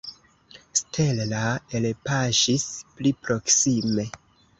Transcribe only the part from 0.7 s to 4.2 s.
Stella elpaŝis pli proksime.